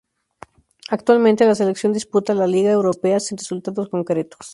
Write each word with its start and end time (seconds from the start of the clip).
Actualmente 0.89 1.45
la 1.45 1.53
selección 1.53 1.93
disputa 1.93 2.33
la 2.33 2.47
Liga 2.47 2.71
Europea 2.71 3.19
sin 3.19 3.37
resultados 3.37 3.87
concretos. 3.89 4.47